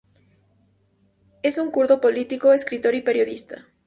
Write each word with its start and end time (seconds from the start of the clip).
Es 1.43 1.59
un 1.59 1.69
kurdo 1.69 2.01
político, 2.01 2.53
escritor 2.53 2.95
y 2.95 3.03
periodista. 3.03 3.67